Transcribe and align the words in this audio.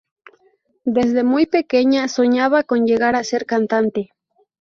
Desde 0.95 1.23
muy 1.23 1.45
pequeña 1.45 2.07
soñaba 2.07 2.63
con 2.63 2.87
llegar 2.87 3.15
a 3.15 3.23
ser 3.23 3.45
cantante. 3.45 4.09